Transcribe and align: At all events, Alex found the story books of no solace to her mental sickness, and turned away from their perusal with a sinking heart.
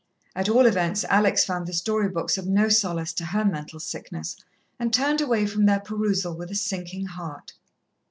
At 0.35 0.49
all 0.49 0.65
events, 0.65 1.03
Alex 1.09 1.45
found 1.45 1.67
the 1.67 1.73
story 1.73 2.09
books 2.09 2.35
of 2.35 2.47
no 2.47 2.69
solace 2.69 3.13
to 3.13 3.23
her 3.25 3.45
mental 3.45 3.79
sickness, 3.79 4.35
and 4.79 4.91
turned 4.91 5.21
away 5.21 5.45
from 5.45 5.67
their 5.67 5.79
perusal 5.79 6.35
with 6.35 6.49
a 6.49 6.55
sinking 6.55 7.05
heart. 7.05 7.53